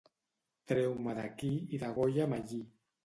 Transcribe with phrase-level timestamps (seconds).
[0.71, 2.63] Treu-me d'aquí i degolla'm allí.